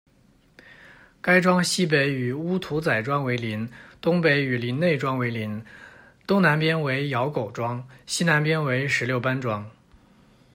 [1.21, 3.69] 该庄西北与乌涂仔庄为邻，
[4.01, 5.63] 东北与林内庄为邻，
[6.25, 9.69] 东南边为咬狗庄，西南边为石榴班庄。